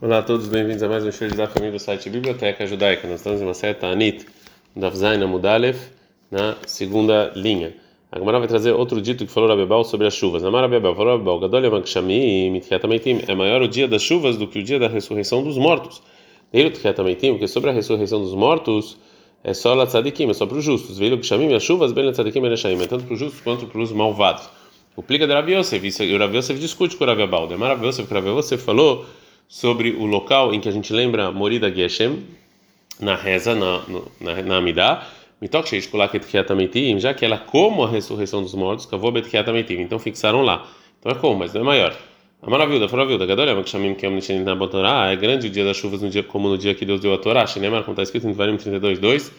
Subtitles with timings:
[0.00, 3.08] Olá a todos, bem-vindos a mais um show da família do site Biblioteca Judaica.
[3.08, 4.24] Nós estamos em uma certa Anit,
[4.76, 5.76] da Zaina Mudalev,
[6.30, 7.74] na segunda linha.
[8.12, 10.44] A Gemara vai trazer outro dito que falou Rabebal sobre as chuvas.
[10.44, 13.24] Amar Rabebal falou Rabebal, Gadol Yamakshami Mitchiatameitim.
[13.26, 16.00] É maior o dia das chuvas do que o dia da ressurreição dos mortos.
[16.52, 18.96] Ele Mitchiatameitim, porque sobre a ressurreição dos mortos
[19.42, 20.96] é só la tzadikim, é só para os justos.
[20.96, 23.80] Veio chamim as chuvas, bem la tzadikim e é tanto para os justos quanto para
[23.80, 24.48] os malvados.
[24.94, 27.48] O plica de Rabi Yosef, e o Rabi Yosef discute com o Rabebal.
[27.48, 29.04] Demar Rabi Yosef, que falou
[29.48, 32.24] sobre o local em que a gente lembra Morida Geshem,
[33.00, 33.82] na reza, na,
[34.20, 35.08] na, na Amidá,
[36.98, 38.86] já que ela como a ressurreição dos mortos,
[39.80, 40.68] então fixaram lá.
[40.98, 41.96] Então é como, mas não é maior.
[42.42, 45.76] A maravilha, a Gadolha, que chamam que é na Torá, é grande o dia das
[45.76, 47.46] chuvas no dia como no dia que Deus deu a Torá.
[47.46, 49.32] Shinemar, como está escrito em Devarim 32:2,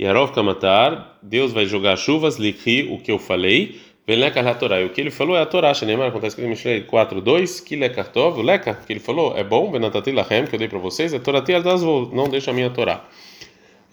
[0.00, 4.80] Yarov Kamatar, Deus vai jogar chuvas, likhi, o que eu falei, Velekar Torá.
[4.80, 5.72] E o que ele falou é a Torá.
[5.74, 10.12] Como está escrito em Mishlei 4.2, que lekartov, lekar, que ele falou é bom, benatati
[10.12, 13.04] lachem, que eu dei para vocês, é Torati aldazvol, não deixa a minha Torá.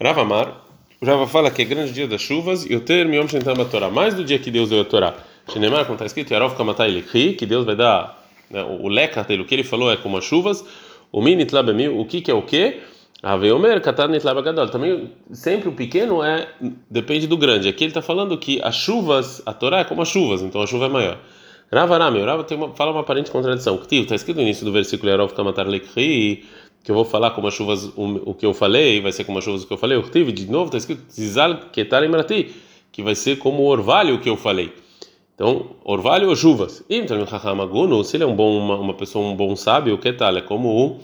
[0.00, 0.60] Ravamar,
[1.00, 3.90] o Rava fala que é grande dia das chuvas, e o termo Yom a Torá,
[3.90, 5.14] mais do dia que Deus deu a Torá.
[5.52, 9.42] Shenemar, como está escrito, Yarov Kamatai likhi, que Deus vai dar, né, o lekar dele,
[9.42, 10.64] o que ele falou é como as chuvas,
[11.10, 12.80] o minit labemi, o que que é o que?
[13.24, 14.68] Aveomer katanit labagadol.
[14.68, 16.46] Também sempre o pequeno é
[16.90, 17.68] depende do grande.
[17.68, 20.66] Aqui ele está falando que as chuvas, a Torá é como as chuvas, então a
[20.66, 21.18] chuva é maior.
[21.72, 23.80] Ravarami, o Rava tem uma, fala uma aparente contradição.
[23.90, 26.44] Está escrito no início do versículo Yarov Kamatar Lekri,
[26.84, 29.38] que eu vou falar como as chuvas, o, o, que eu falei, vai ser como
[29.38, 29.96] as chuvas o que eu falei.
[29.96, 32.02] O de novo, está escrito Zizal Ketar
[32.92, 34.70] que vai ser como o orvalho que eu falei.
[35.34, 36.84] Então, orvalho ou chuvas.
[36.90, 37.16] Então,
[38.04, 40.36] se ele é um bom, uma, uma pessoa, um bom sábio, o que tal?
[40.36, 41.00] É como o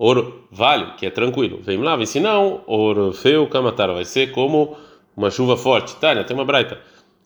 [0.00, 1.60] orvalho, que é tranquilo.
[1.62, 4.74] Vem lá, se não, orfeu kamatar, vai ser como
[5.14, 5.94] uma chuva forte.
[5.96, 6.80] Tânia, tem uma braita.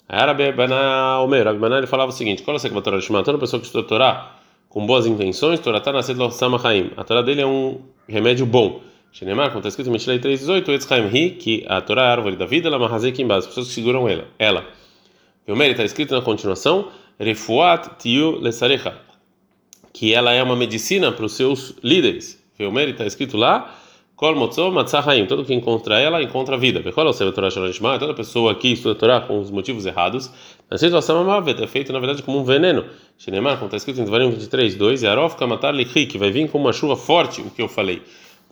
[0.09, 3.39] Árabe Bana Omer, Rabi Baná ele falava o seguinte: qual é a Torá de Toda
[3.39, 4.37] pessoa que estuda Torá
[4.69, 6.91] com boas intenções, Torá está nascendo lo Samachaim.
[6.97, 8.81] A Torá dele é um remédio bom.
[9.13, 12.35] Shenemar, como está escrito em Mishlei 3,18, Etzchaim Ri, que a Torá é a árvore
[12.35, 14.27] da vida, ela mahazek em base, as pessoas que seguram ela.
[14.37, 14.67] ela.
[15.47, 16.89] E o está escrito na continuação,
[17.21, 18.99] Refuat Tiu Lesarecha,
[19.93, 22.44] que ela é uma medicina para os seus líderes.
[22.59, 23.75] Veomer está escrito lá,
[24.17, 26.81] Kol Motzó Matzahaim, todo que encontra ela encontra a vida.
[26.81, 30.31] Bekol Osem Torah Shalom toda pessoa que estuda a Torá com os motivos errados,
[30.71, 32.85] na situação Amavet é feito na verdade como um veneno.
[33.19, 36.59] Shinemar, como está escrito em Devarim 23, 2, Yarof Kamatar Lichi, que vai vir com
[36.59, 38.03] uma chuva forte, o que eu falei.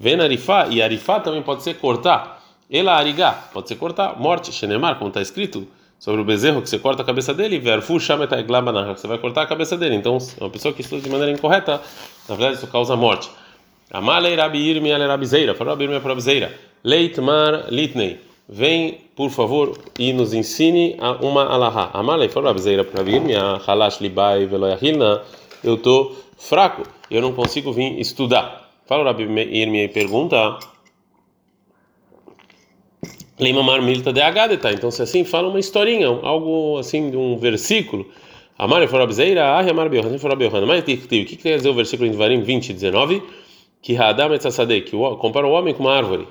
[0.01, 2.43] Ven Arifá, e Arifá também pode ser cortar.
[2.69, 4.51] Ela Arigá, pode ser cortar, morte.
[4.51, 8.95] Shinemar, como está escrito sobre o bezerro que você corta a cabeça dele, Verfu Shametaiglabana,
[8.95, 9.95] que você vai cortar a cabeça dele.
[9.95, 11.81] Então, uma pessoa que estuda de maneira incorreta,
[12.29, 13.31] na verdade isso causa morte.
[13.93, 15.55] Amalei Rabi Irmi ale Zeira.
[15.55, 16.55] Falou Rabi Irmi para Rabi Zeira.
[16.83, 18.19] Leitmar Litnei.
[18.49, 21.91] Vem, por favor, e nos ensine uma alahá.
[21.93, 23.35] Amalei falou Rabi Zeira para Rabi Irmi.
[23.35, 25.23] Halash libai veloyahilna.
[25.63, 26.83] Eu estou fraco.
[27.11, 28.71] Eu não consigo vir estudar.
[28.87, 30.59] Fala Rabi Irmi e pergunta.
[33.39, 34.73] Leimamar milta de agadeta.
[34.73, 38.07] Então, se assim, fala uma historinha, algo assim de um versículo.
[38.59, 39.59] Amar falou Rabi Zeira.
[39.59, 39.65] Ah.
[39.65, 40.67] Falou Rabi Yohan.
[40.67, 43.23] Mas o que quer dizer o versículo em Devarim 20, 19?
[43.83, 46.27] Que Hadam etzadeh, que compara o homem com uma árvore.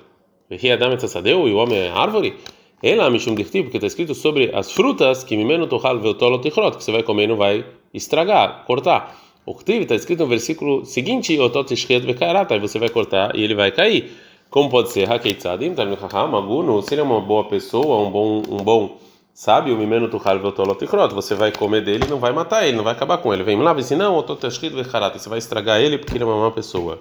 [0.50, 2.34] E Hadam etzadeh, e o homem é árvore?
[2.82, 6.84] Ela mishum dichtiv, porque está escrito sobre as frutas que mimeno tohal veutolot tichrot, que
[6.84, 7.64] você vai comer e não vai
[7.94, 9.16] estragar, cortar.
[9.46, 13.54] O que está escrito no versículo seguinte, otot ishchet vekarata, você vai cortar e ele
[13.54, 14.12] vai cair.
[14.50, 15.12] Como pode ser?
[15.12, 18.98] Hakeitzadim, talmud chacham, aguno, se ele é uma boa pessoa, um bom, um bom
[19.32, 22.84] sábio, mimeno tuchal veutolot tichrot, você vai comer dele e não vai matar ele, não
[22.84, 23.44] vai acabar com ele.
[23.44, 26.38] Vem lá, vem não, otot ishchet vekarata, você vai estragar ele porque ele é uma
[26.38, 27.00] má pessoa.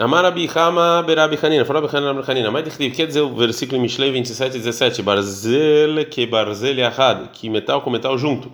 [0.00, 3.82] Amar Rabi Hama Berabi Hanina, falou Rabi Hanina Hanina, mas quer dizer o versículo em
[3.82, 8.50] Mishlei 27 e 17, Barzel que Barzel Yahad, que metal com metal junto.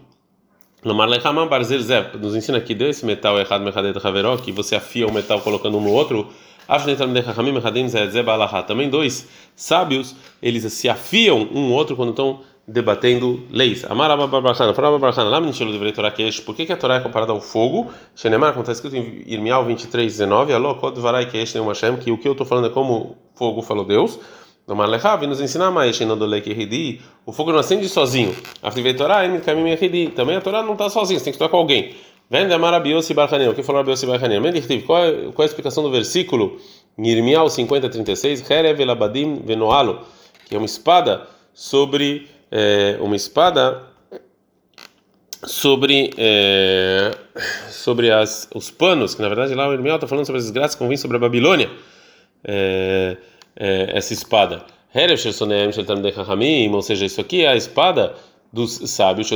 [0.84, 5.06] Lomar Lechama Barzel Zeb, nos ensina que desse metal errado Mechadet Haveró, que você afia
[5.06, 6.28] o metal colocando um no outro,
[8.66, 13.84] também dois sábios, eles se afiam um outro quando estão debatendo leis.
[13.84, 17.32] Amaraba Barbarachana, Faraba Barbarachana, lá menino deveria Torá Kesh, por que, a Torá é comparada
[17.32, 17.90] ao fogo?
[18.14, 22.46] Shenemar, como está escrito em Irmial 23, 19, Alô, Varai que o que eu estou
[22.46, 24.18] falando é como fogo falou Deus.
[24.66, 25.98] No Marlechav, e nos ensinar mais,
[27.26, 28.34] o fogo não acende sozinho.
[28.62, 31.94] A também a Torá não está sozinha, você tem que estar com alguém.
[32.30, 34.40] Vende Amar Abiosi o que falou Abiosi Barchanim?
[34.86, 36.58] Qual é, qual é a explicação do versículo?
[37.10, 40.00] Irmial 50, 36, Herev Elabadim Venoalo,
[40.46, 43.82] que é uma espada sobre é, uma espada
[45.42, 47.10] sobre é,
[47.68, 50.76] sobre as, os panos, que na verdade lá o Irmiel está falando sobre as desgraças
[50.76, 51.68] que vêm sobre a Babilônia,
[52.44, 53.16] é,
[53.56, 54.64] é, essa espada.
[56.72, 58.14] Ou seja, isso aqui é a espada
[58.52, 59.26] dos sábios,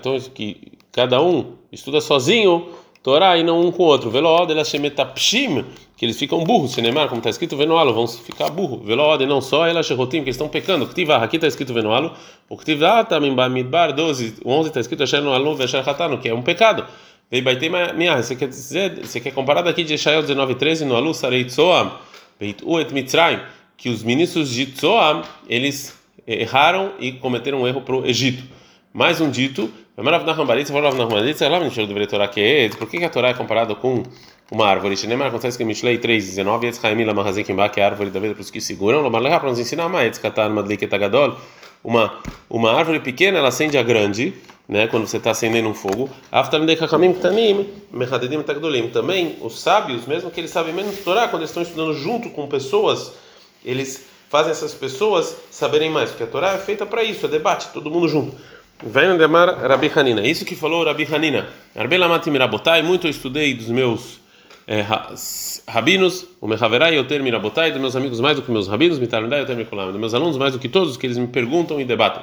[0.00, 2.68] então, que cada um estuda sozinho
[3.06, 4.10] Torá e não um com o outro.
[4.10, 5.64] Velod, ela shemetapshim,
[5.96, 6.72] que eles ficam burros.
[6.72, 8.82] Shenemar, como está escrito, venoalo, vão ficar burro.
[8.84, 10.88] Velod, não só ela sherotim, que estão pecando.
[10.88, 12.12] Ktiva, aqui está escrito venoalo.
[12.48, 16.34] O Ktiva, também bamidbar 12, 11 está escrito asher no alu vesher hatano, que é
[16.34, 16.84] um pecado.
[17.30, 21.14] Vei baitei minha, você quer dizer, você quer comparar daqui de Eshael 19:13 no alu
[21.14, 21.92] sarei tzoam,
[22.40, 23.38] beitu et mitzrayim,
[23.76, 28.42] que os ministros de Tzoam, eles erraram e cometeram um erro para o Egito.
[28.92, 29.70] Mais um dito
[32.76, 34.02] por que a Torá é comparada com
[34.50, 34.94] uma árvore?
[34.94, 38.34] Shinemar acontece que Mishlei 3:19 Etz Chaim la Mahazekim que é a árvore da vida
[38.34, 41.38] para os que seguram, Lomarleha para nos ensinar mais Etz Tagadol,
[41.82, 42.12] uma
[42.50, 44.34] uma árvore pequena ela acende a grande,
[44.68, 46.10] né, quando você está acendendo um fogo.
[48.90, 52.46] Também os sábios, mesmo que eles sabem menos Torá, quando eles estão estudando junto com
[52.46, 53.12] pessoas,
[53.64, 57.68] eles fazem essas pessoas saberem mais, porque a Torá é feita para isso, é debate,
[57.72, 58.36] todo mundo junto.
[58.82, 60.26] Vem demar Rabi Hanina.
[60.26, 61.48] Isso que falou Rabi Hanina.
[61.74, 62.82] Rabi Lamati Mirabotai.
[62.82, 64.20] Muito eu estudei dos meus
[64.66, 64.84] é,
[65.66, 66.26] rabinos.
[66.40, 67.72] O Mehaverai eu ter Mirabotai.
[67.72, 68.98] Dos meus amigos mais do que meus rabinos.
[68.98, 69.92] Mitarandai eu ter Mikolam.
[69.92, 72.22] Dos meus alunos mais do que todos que eles me perguntam e debatem.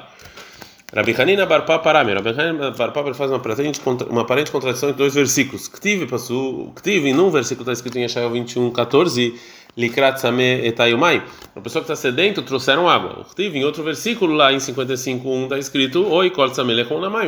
[0.94, 2.14] Rabi Hanina Barpa Parami.
[2.14, 5.66] Rabi Hanina Barpa faz uma aparente, uma aparente contradição entre dois versículos.
[5.66, 6.72] Ktiv, passou.
[6.76, 9.34] Ktiv, num versículo está escrito em Yeshayahu 21, 14.
[9.76, 11.22] Likrat Same Etayumai.
[11.54, 13.26] A pessoa que está sedento trouxeram água.
[13.34, 16.50] Tive em outro versículo lá em 55:1 está escrito Oi Kol.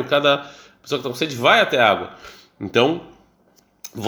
[0.09, 0.49] Cada pessoa
[0.83, 2.11] que está com sede vai até a água.
[2.61, 3.01] Então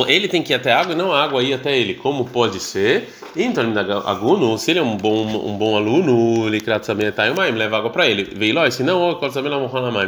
[0.06, 1.94] ele tem que ir até a água e não a água ir até ele.
[1.94, 3.08] Como pode ser?
[3.34, 3.64] Então,
[4.06, 8.06] aguno, se ele é um bom um bom aluno, Likrat Same Etayumai, leva água para
[8.06, 8.24] ele.
[8.24, 9.30] Veiloi, se não, Oi Kol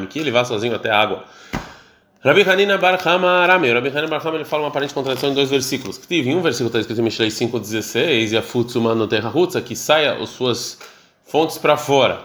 [0.09, 1.25] que ele vá sozinho até a água.
[2.23, 3.73] Rabi Hanina Bar Hama Arame.
[3.73, 5.97] Rabi Hanina Bar Hama ele fala uma aparente contradição em dois versículos.
[5.97, 9.63] Que tive um versículo está escrito em Mishlei 5:16 e a futsuma no terra rutsa
[9.63, 10.79] que saia as suas
[11.25, 12.21] fontes para fora,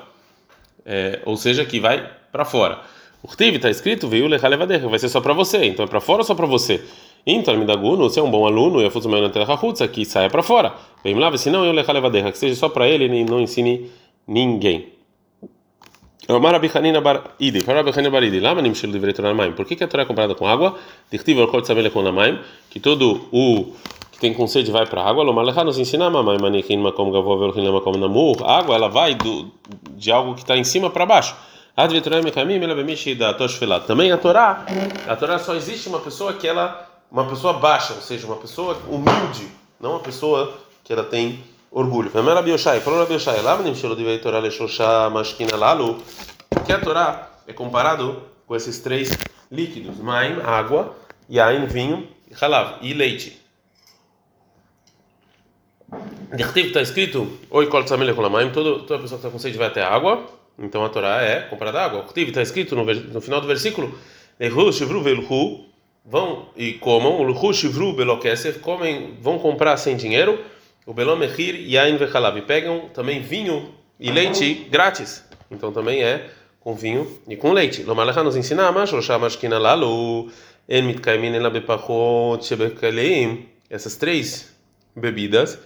[0.86, 2.82] é, ou seja, que vai para fora.
[3.24, 5.64] O Ktiv está escrito veio lechalevadecha, vai ser só para você.
[5.64, 6.84] Então é para fora ou só para você?
[7.26, 10.30] Então, Midaguno, você é um bom aluno e a futsuma no terra rutsa que saia
[10.30, 10.74] para fora.
[11.06, 13.90] Vem lá, se não eu lechalevadecha, que seja só para ele e não ensine
[14.28, 14.95] ninguém.
[16.28, 19.34] Omar Rabi Hanina bar Idi, para Rabi Hanina bar Idi, lama nimshel divrei Torah.
[19.52, 20.78] Por que, a Torá é comprada com água?
[21.12, 22.40] Dictiva o kol tzavele com Maim,
[22.70, 23.74] que todo o
[24.12, 25.24] que tem com sede vai para a água.
[25.24, 28.38] Lomar lecha nos ensina mamãe manekin makom gavov velchin lamakom namur.
[28.44, 29.52] A água ela vai do
[29.92, 31.36] de algo que está em cima para baixo.
[31.78, 33.86] Ad Torah mekamim ela bemishi da toshfelat.
[33.86, 34.66] Também a Torá,
[35.08, 38.78] a Torá só existe uma pessoa que ela uma pessoa baixa, ou seja, uma pessoa
[38.90, 39.48] humilde,
[39.80, 40.54] não uma pessoa
[40.84, 41.40] que ela tem
[41.76, 42.10] orgulho.
[43.14, 43.56] Yoshai, lá
[46.66, 49.16] que a Torá é comparado com esses três
[49.52, 50.96] líquidos: maim, água,
[51.30, 52.08] yain, vinho,
[52.42, 53.42] halav e leite.
[56.34, 60.26] Dertiv está escrito: Oi, toda pessoa que está com sede vai até a água.
[60.58, 62.04] Então a Torá é comparada à água.
[62.04, 63.94] Dertiv está escrito no, no final do versículo:
[66.06, 67.20] vão e comam,
[68.60, 70.40] comem, vão comprar sem dinheiro
[70.86, 72.40] o Belom Mechir Yain Vechalav.
[72.44, 75.24] Pegam também vinho e leite grátis.
[75.50, 76.30] Então também é
[76.60, 77.84] com vinho e com leite.
[77.84, 80.32] Lomalecha nos ensina, mas Shamashkina Lalu,
[80.68, 81.34] En Mitkaimin
[82.42, 83.50] Shebekaleim.
[83.70, 84.54] Essas três
[84.96, 85.58] bebidas,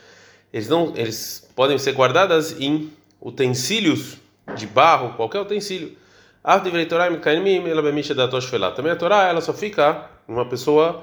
[0.53, 2.91] eles, não, eles podem ser guardadas em
[3.21, 4.17] utensílios
[4.55, 5.97] de barro, qualquer utensílio.
[6.41, 6.87] Também
[8.91, 11.01] a Torá ela só fica uma pessoa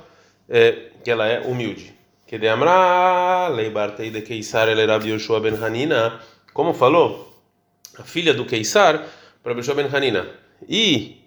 [0.48, 1.95] é, que ela é humilde.
[2.26, 6.20] Que de Amra, Leibartei de Keisar, ele era Yoshua ben Hanina,
[6.52, 7.32] como falou,
[7.96, 9.06] a filha do Keisar
[9.44, 10.26] para Yoshua ben Hanina.
[10.68, 11.22] E,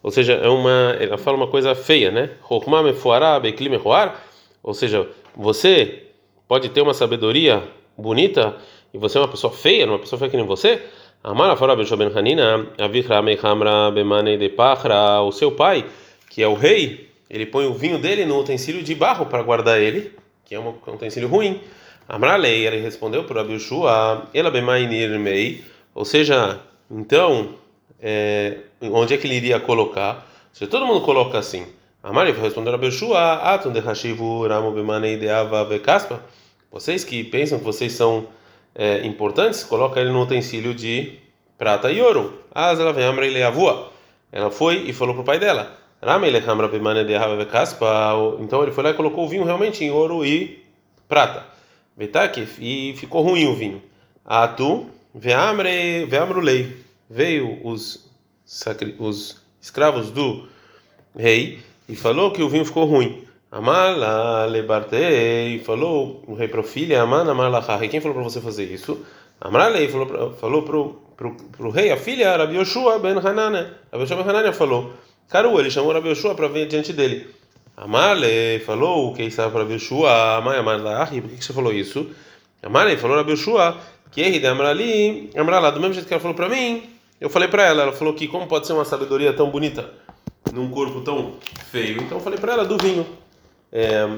[0.00, 2.30] ou seja, é uma, ela fala uma coisa feia, né?
[2.46, 4.22] Chokma mefuara beikli mehuar,
[4.62, 6.04] ou seja, você
[6.46, 7.64] pode ter uma sabedoria
[7.98, 8.54] bonita
[8.94, 10.80] e você é uma pessoa feia, uma pessoa feia que nem você.
[11.24, 15.84] Amara fala Yoshua ben Hanina, Avichra meichamra bemane de pachra, o seu pai,
[16.30, 19.80] que é o rei, ele põe o vinho dele no utensílio de barro para guardar
[19.80, 20.15] ele
[20.46, 21.60] que é um utensílio ruim.
[22.08, 26.60] Amralei, ele respondeu para Abishua, ela bemainir mei, ou seja,
[26.90, 27.56] então,
[28.00, 30.26] é, onde é que ele iria colocar?
[30.52, 31.66] Se todo mundo coloca assim,
[32.02, 35.18] Amari respondeu a Abishua, atun de hashivu ramo bemanei
[36.70, 38.28] vocês que pensam que vocês são
[38.74, 41.18] é, importantes, coloca ele no utensílio de
[41.56, 42.42] prata e ouro.
[42.54, 43.90] As ela vem Amrei avua.
[44.30, 45.76] Ela foi e falou para o pai dela.
[48.40, 50.64] Então ele foi lá e colocou o vinho realmente em ouro e
[51.08, 51.44] prata.
[52.60, 53.82] E ficou ruim o vinho.
[54.24, 56.76] Atu, veamrulei.
[57.08, 58.10] Veio os,
[58.98, 60.46] os escravos do
[61.16, 63.24] rei e falou que o vinho ficou ruim.
[63.50, 67.88] Amala lebartei, falou o rei para o filho, amana malachai.
[67.88, 69.06] Quem falou para você fazer isso?
[69.40, 73.78] Amralei falou, falou para o rei, a filha, Rabi Yoshua ben Hanana.
[73.90, 74.92] Rabi Yoshua ben Hanana falou.
[75.28, 77.26] Caru, ele chamou Rabi Yoshua para vir diante dele.
[77.76, 82.08] Amale falou, quem sabe para Bishua, mãe Amale, por que você falou isso?
[82.62, 83.76] Amale falou para Bishua,
[84.10, 86.84] que ele Amrali, Amrala, do mesmo jeito que ela falou para mim,
[87.20, 89.92] eu falei para ela, ela falou que como pode ser uma sabedoria tão bonita
[90.54, 91.34] num corpo tão
[91.70, 93.06] feio, então eu falei para ela do vinho.
[93.70, 94.08] É...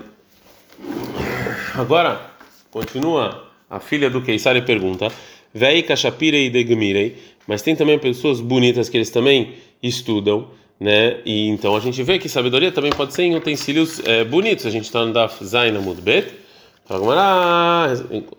[1.74, 2.30] Agora,
[2.70, 5.10] continua a filha do Keisar e pergunta,
[5.52, 10.48] Vei Kashapirei de Gmirei, mas tem também pessoas bonitas que eles também estudam
[10.80, 11.18] né?
[11.24, 14.66] E então a gente vê que sabedoria também pode ser em utensílios é, bonitos.
[14.66, 16.32] A gente está no Daf Zain Amud Bet.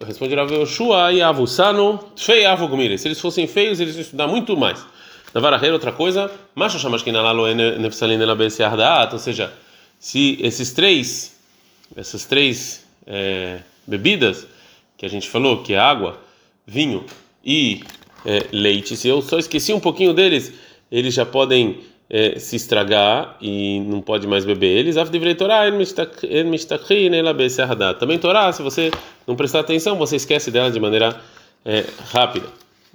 [0.05, 2.97] Responde Rav Yoshua e Avusano Fei Avugmire.
[2.97, 4.83] Se eles fossem feios, eles iam estudar muito mais.
[5.33, 9.53] Na Varahera, outra coisa, Macho Lalo Nefsalin Elabese Ardaat, ou seja,
[9.99, 11.37] se esses três,
[11.95, 14.47] essas três é, bebidas
[14.97, 16.19] que a gente falou, que é água,
[16.65, 17.05] vinho
[17.45, 17.83] e
[18.25, 20.51] é, leite, se eu só esqueci um pouquinho deles,
[20.91, 24.95] eles já podem é, se estragar e não pode mais beber eles.
[27.99, 28.91] Também Torá, se você
[29.27, 31.19] não prestar atenção, você esquece dela de maneira
[31.63, 32.47] é, rápida.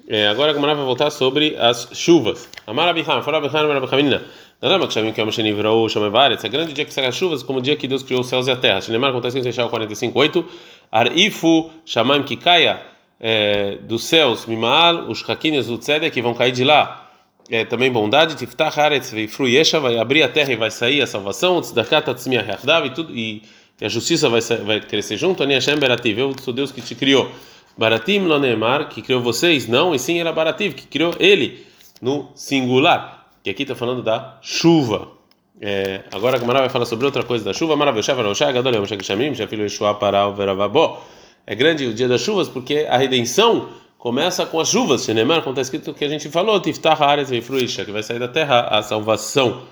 [0.07, 2.49] É, agora a Gamara vai voltar sobre as chuvas.
[2.67, 4.23] Amar Abiham, fora Abiham, Amar Abihamina.
[4.61, 6.43] Não que que é Sheni virou chama várias.
[6.45, 8.47] É grande dia que sai as chuvas, como o dia que Deus criou os céus
[8.47, 8.81] e a terra.
[8.81, 10.45] Shinemar acontece em Seixal 45:8.
[10.91, 12.81] Arifu Shamaim que caia
[13.21, 17.04] é, dos céus, Mimal, os Hakines do Tzedek que vão cair de lá
[17.51, 21.61] é, também bondade, Tiftach Haaretz Veifruiesha, vai abrir a terra e vai sair a salvação,
[21.61, 23.43] Tzdakat Atzmiah Yachdav, e tudo, e
[23.81, 27.31] a justiça vai, vai crescer junto, Ani Berativ, eu sou Deus que te criou.
[27.77, 31.67] Baratim lo neemar, que criou vocês, não, e sim era Barativ, que criou ele,
[32.01, 35.09] no singular, que aqui está falando da chuva.
[35.61, 37.75] É, agora a Gamara vai falar sobre outra coisa da chuva.
[41.47, 43.69] É grande o dia das chuvas porque a redenção
[44.05, 47.87] começa com as chuvas, Shenemar, como está escrito que a gente falou, Tiftah Haaretz Veifruisha,
[47.87, 49.63] que vai sair da terra a salvação.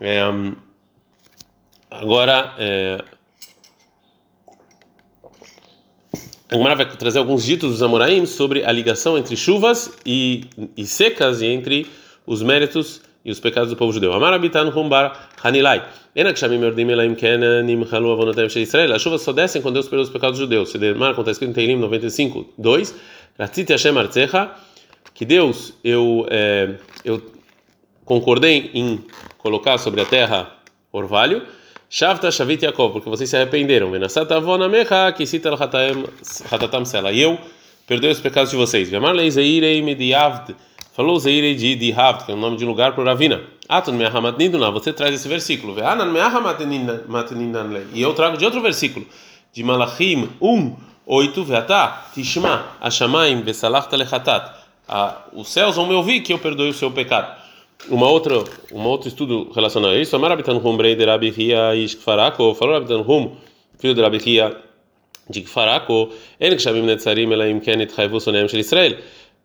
[0.00, 0.20] É,
[1.90, 3.02] agora, é,
[6.48, 10.44] Agora vai trazer alguns ditos dos Amoraim sobre a ligação entre chuvas e,
[10.76, 11.88] e secas e entre
[12.24, 14.12] os méritos e os pecados do povo judeu.
[14.12, 15.84] Amar habitan rumbar hanilai.
[18.94, 20.70] As chuvas só descem quando Deus perdoa os pecados dos judeus.
[20.70, 22.94] Se demar, está escrito em Teilim 95, 2.
[23.38, 24.50] Ratzit Hashem Artzecha,
[25.14, 26.74] que Deus, eu, é,
[27.04, 27.22] eu
[28.04, 29.04] concordei em
[29.38, 30.52] colocar sobre a terra
[30.92, 31.42] orvalho,
[31.88, 33.90] Shavta Shavit Yaakov, porque vocês se arrependeram.
[33.90, 37.12] Mecha, Kisita Hatatam Sela.
[37.12, 37.38] E eu
[37.86, 38.90] perdoei os pecados de vocês.
[38.90, 40.56] Vemar Leizeirei Mediavd.
[40.92, 43.42] Falou Zeirei de Dihavd, que é o nome de um lugar para Ravina.
[43.68, 45.74] Atun Meahamat Niduna, você traz esse versículo.
[45.74, 49.06] Ve'anan Meahamat Nidan E eu trago de outro versículo,
[49.52, 54.52] de Malachim 1, 8, Veatá, Tishma, Ashamaim, Vesalachta Lechatat.
[55.32, 57.40] Os céus vão me ouvir que eu perdoe o seu pecado.
[57.88, 61.76] Uma outra, um outro estudo relacionado a isso, Amar Abitan Hum Brei de Rabi Hia
[61.76, 63.36] Ishkfarako, falou Abitan Hum,
[63.78, 64.56] filho de Rabi Hia
[65.28, 66.10] de Kfarako,
[66.40, 68.96] En Kshamim Netzarim Elaim Kenet Haivu Sonem Shel Israel.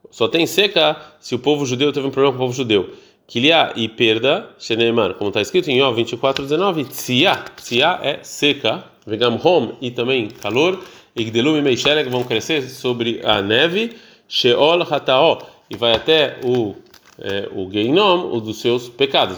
[0.09, 2.89] Só tem seca se o povo judeu teve um problema com o povo judeu.
[3.27, 8.83] Kilia e perda, Sheneman, como está escrito em Ó 24, 19, Tzia, Tzia é seca,
[9.05, 10.83] Vegam Hom e também calor,
[11.15, 13.93] Igdelum Meishelek vão crescer sobre a neve,
[14.27, 15.39] Sheol Hataó,
[15.69, 16.75] e vai até o
[17.23, 19.37] é, o Geinom, o dos seus pecados.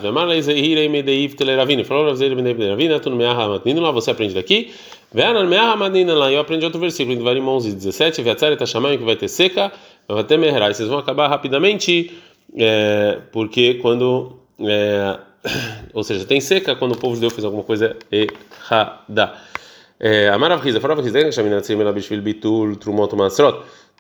[3.91, 4.71] Você aprende daqui.
[5.13, 8.21] eu aprendi outro versículo, em Devarim 11, 17.
[8.21, 9.71] Veatzare chamando que vai ter seca,
[10.07, 10.73] vai ter Meherai.
[10.73, 12.11] Vocês vão acabar rapidamente,
[12.55, 14.39] é, porque quando.
[14.59, 15.19] É,
[15.93, 19.33] ou seja, tem seca quando o povo de Deus fez alguma coisa errada.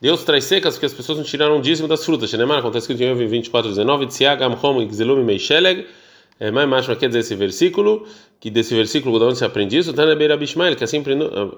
[0.01, 2.33] Deus traz secas porque as pessoas não tiraram o dízimo das frutas.
[2.33, 5.87] Acontece que em 24, 19, Tsiagam, Hom, Gzelum, Meisheleg.
[6.51, 8.05] Mais macho quer dizer esse versículo,
[8.37, 11.01] que desse versículo de onde se aprende isso, que assim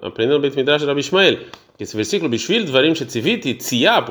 [0.03, 1.39] aprendendo o Beit Midrash da Bishmael.
[1.79, 2.29] Esse versículo,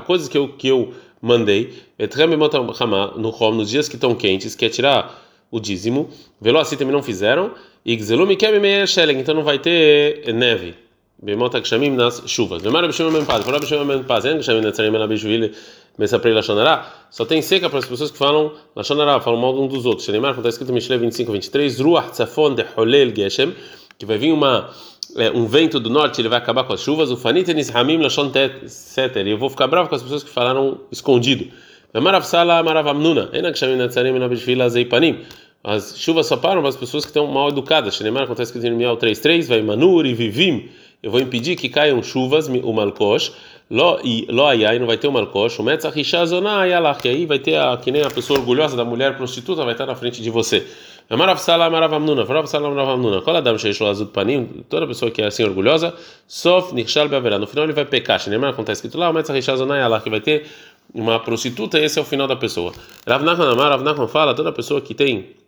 [0.05, 4.69] coisas que eu, que eu mandei, Etrem, no nos dias que estão quentes, que é
[4.69, 5.24] tirar
[5.55, 7.53] o dízimo, Velo também não fizeram,
[7.87, 10.75] e Gzelum, Kem, Meisheleg, então não vai ter neve.
[11.23, 12.61] Bemota Kshamim nas chuvas.
[12.61, 13.45] Vemara Bishimon Ben Paz.
[13.45, 14.25] Fala Bishimon Ben Paz.
[14.25, 15.53] En Kshamim Netzarim Ela Bishvili
[15.97, 16.93] Mesaprei Lashonará.
[17.11, 20.05] Só tem seca para as pessoas que falam Lashonará, falam mal um dos outros.
[20.05, 21.81] Shenemar, está escrito em Mishle 25, 23.
[21.81, 23.55] Ruach Tzafon de Holel Geshem.
[23.97, 24.71] Que vai vir uma
[25.17, 27.11] é, um vento do norte, ele vai acabar com as chuvas.
[27.11, 28.31] O Fanitenis Hamim Lashon
[28.67, 29.27] Seter.
[29.27, 31.47] Eu vou ficar bravo com as pessoas que falaram escondido.
[31.95, 33.31] Vemarav Sala Marav Amnuna.
[33.33, 35.21] En Kshamim Netzarim Ela Bishvili Azeipanim.
[35.65, 37.97] As chuvas só param para as pessoas que estão mal educadas.
[37.97, 39.49] Shenemar, está escrito em Mial 3.3.
[39.49, 40.69] Vai Manur e Vivim
[41.05, 43.31] eu vou impedir que caiam chuvas, o malkosh,
[43.71, 47.27] lo e lo ayai, não vai ter o malkosh, o metzach ishazonah ayalach, que aí
[47.27, 50.23] vai ter a, que nem a pessoa orgulhosa da mulher prostituta vai estar na frente
[50.23, 50.67] de você.
[51.11, 53.21] Amarav Salam Amarav Amnuna, Amarav Salam Amarav Amnuna.
[53.21, 55.93] Qual Adam Sheishlo Azut Panim, toda pessoa que é assim orgulhosa,
[56.27, 57.39] Sof Nirshal Beaverá.
[57.39, 58.19] No final ele vai pecar.
[58.19, 60.47] Shneimar, está escrito lá, o Metzah Rishazonai Allah, que vai ter
[60.95, 62.73] uma prostituta, esse é o final da pessoa.
[63.07, 65.44] Rav Nachman Amar, Rav Nachman fala, toda pessoa que tem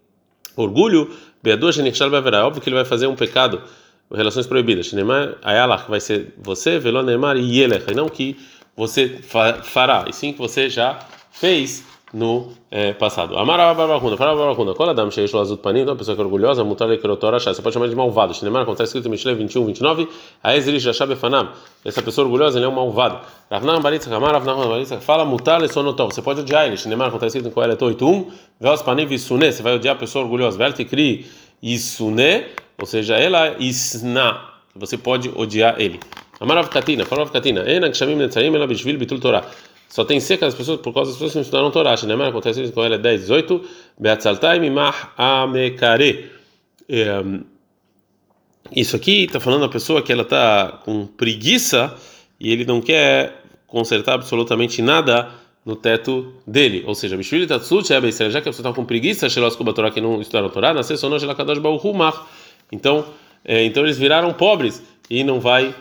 [0.57, 1.11] orgulho,
[2.11, 2.47] Beaverá.
[2.47, 3.63] Óbvio que ele vai fazer um pecado,
[4.13, 4.89] relações proibidas.
[4.89, 4.97] Que
[5.91, 8.37] vai ser você, Velon Neymar e Yelech, e não que
[8.77, 9.21] você
[9.63, 10.99] fará, e sim que você já
[11.31, 11.85] fez
[12.15, 13.37] no é, passado.
[13.37, 16.89] Amara Barbaruna, fala Barbaruna, qual Adam Sheish Lazut Panim, uma pessoa que é orgulhosa, mutar
[16.91, 18.33] e Kerotora Você pode chamar de malvado.
[18.33, 20.09] Shinemar, acontece escrito em Mishle 21, 29,
[20.43, 21.49] a Ezri Jashab Fanam.
[21.85, 23.19] Essa pessoa orgulhosa, ele é um malvado.
[23.51, 26.15] Ravnam Baritza Kamar, Ravnam Baritza, fala mutar e sonotov.
[26.15, 26.77] Você pode odiar ele.
[26.77, 30.25] Shinemar, acontece escrito em Coelet 8, 1, Veos Panim Visune, você vai odiar a pessoa
[30.25, 30.57] orgulhosa.
[30.57, 31.27] Verte Kri
[31.61, 32.45] Isune,
[32.79, 34.41] ou seja, ela Isna.
[34.77, 35.99] Você pode odiar ele.
[36.39, 39.45] Amarav Katina, fala Katina, Ena Kshamim Netzarim, ela Bishvil Bitul Torah.
[39.89, 41.95] Só tem seca as pessoas por causa das pessoas que não estudaram Torá.
[42.07, 42.17] Né?
[42.17, 43.63] Mas acontece isso com ela 10, 18.
[43.99, 46.31] Beatzaltai mimah amekare.
[46.89, 47.23] É,
[48.75, 51.95] isso aqui está falando a pessoa que ela está com preguiça
[52.39, 55.31] e ele não quer consertar absolutamente nada
[55.65, 56.85] no teto dele.
[56.87, 60.21] Ou seja, Bishvili Tatsut já que a pessoa está com preguiça, Shelos Kubatorá que não
[60.21, 62.21] estudaram Torá, nasceu sono Shelakadosh Baruhumach.
[62.71, 63.05] Então,
[63.45, 65.75] é, então eles viraram pobres e não vai é,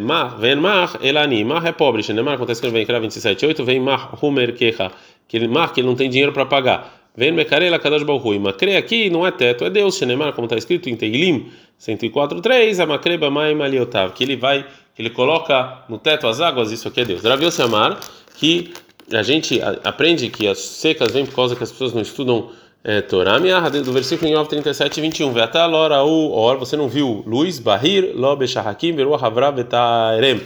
[0.00, 3.80] mar, vem mar, elani, mar é pobre, Shenemar, acontece que ele vem em 27.8, vem
[3.80, 4.92] mar, humer kecha,
[5.26, 6.94] que ele, mar, que ele não tem dinheiro para pagar.
[7.16, 10.88] Vem mekarela kadosh balhui, macre aqui não é teto, é Deus, Shenemar, como está escrito
[10.88, 16.26] em Teilim 104.3, a macreba maim aliotav, que ele vai, que ele coloca no teto
[16.26, 17.22] as águas, isso aqui é Deus.
[17.22, 17.98] Rav Yosemar,
[18.36, 18.72] que
[19.12, 22.50] a gente aprende que as secas vêm por causa que as pessoas não estudam
[22.88, 25.32] é, Torá do versículo em 9, 37 e 21.
[25.32, 30.40] Ve'ata lora u or, você não viu luz, bahir, lo beshahakim, veru havra betarem.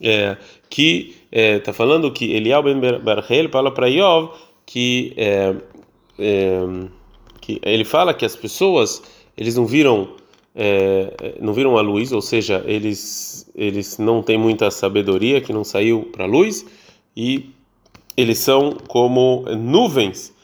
[0.00, 0.38] É,
[0.70, 4.30] que está é, falando que Eliel ben Barhel fala para Iov
[4.64, 5.54] que, é,
[6.18, 6.60] é,
[7.40, 9.02] que ele fala que as pessoas
[9.36, 10.08] eles não viram
[10.54, 15.62] é, não viram a luz, ou seja, eles eles não têm muita sabedoria que não
[15.64, 16.64] saiu para a luz
[17.14, 17.50] e
[18.16, 20.35] eles são como nuvens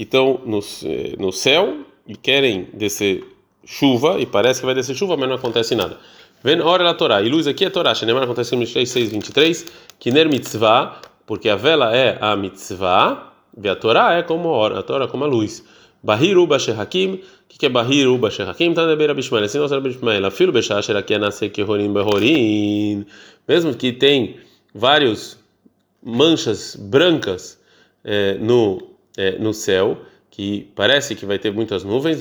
[0.00, 3.22] que estão no, eh, no céu e querem descer
[3.66, 5.98] chuva, e parece que vai descer chuva, mas não acontece nada.
[6.42, 7.20] Vem hora da Torá.
[7.20, 7.94] E luz aqui é Torá.
[7.94, 9.66] Shenemar acontece em Mishlei 6, 23.
[9.98, 13.30] Kiner mitzvah, porque a vela é a mitzvah,
[13.62, 15.62] e a Torá é como a hora, a Torá é como a luz.
[16.02, 18.72] Bahiru Bashehakim, o que, que é Bahiru Bashehakim?
[18.72, 19.44] Tá na beira Bishmael.
[19.44, 20.30] Assim nós sabemos Bishmael.
[20.30, 23.04] Filho Beshasher aqui é nascer Kehorim Behorim.
[23.46, 24.36] Mesmo que tem
[24.74, 25.36] vários
[26.02, 27.60] manchas brancas
[28.02, 29.98] é, no é, no céu,
[30.30, 32.20] que parece que vai ter muitas nuvens,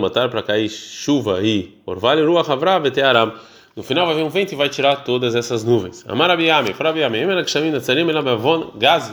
[0.00, 3.32] matar para cair chuva e orvalho, ruach havra vetearam.
[3.74, 6.02] No final vai vir um vento e vai tirar todas essas nuvens.
[6.08, 9.12] Amarabiame, farabiame, emena kshamim natzarim elabavon gazi.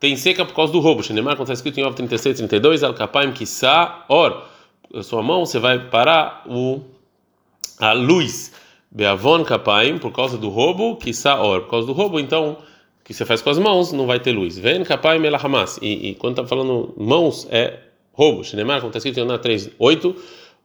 [0.00, 1.02] Tem seca por causa do roubo.
[1.02, 4.42] Shenemar, quando está escrito em Ov 36, 32, al kapaim kissa or.
[5.02, 6.80] Sua mão você vai parar o
[7.78, 8.52] a luz.
[8.90, 11.62] Beavon kapaim, por causa do roubo, kissa or.
[11.62, 12.58] Por causa do roubo, então
[13.06, 14.58] que você faz com as mãos, não vai ter luz.
[14.58, 15.78] Vem capai mela hamas.
[15.80, 17.78] E quando está falando mãos, é
[18.12, 18.42] roubo.
[18.42, 20.16] Shinemar, como está escrito Yoná 3, 8.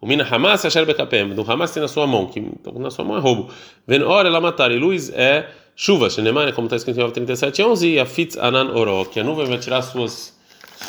[0.01, 1.29] O mina hamas asher bekapem.
[1.29, 3.51] Do hamas tem na sua mão, que então, na sua mão é roubo.
[3.85, 4.71] Vem ora ela matar.
[4.71, 6.09] E luz é chuva.
[6.09, 7.87] Shinemar, como está escrito em 37, 11.
[7.87, 9.05] E a fitz anan oro.
[9.05, 10.35] Que a nuvem vai tirar suas,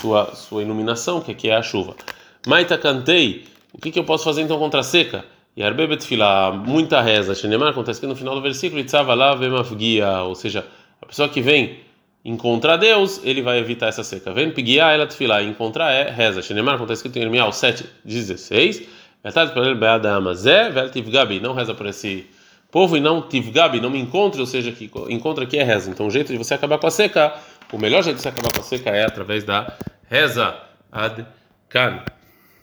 [0.01, 1.95] sua, sua iluminação, que aqui é a chuva.
[2.47, 3.45] Maita cantei.
[3.75, 5.23] O que, que eu posso fazer então contra a seca?
[5.55, 7.35] E arbebet fila, muita reza.
[7.35, 8.81] Shinemar, como está escrito no final do versículo.
[8.81, 10.23] Itzava lá vemafgia.
[10.23, 10.65] Ou seja,
[11.13, 11.81] pessoa que vem
[12.25, 14.33] encontrar Deus, ele vai evitar essa seca.
[14.33, 16.41] Vem peguiar ela tefilá, encontrar é reza.
[16.41, 18.83] Shenemar, como está escrito em Irmial 7, 16.
[21.43, 22.27] Não reza por esse
[22.71, 25.91] povo e não tivgabi, não me encontre, ou seja, que encontra aqui é reza.
[25.91, 27.35] Então o jeito de você acabar com a seca,
[27.71, 29.77] o melhor jeito de você acabar com a seca é através da
[30.09, 30.57] reza
[30.91, 31.27] ad
[31.69, 32.03] kan.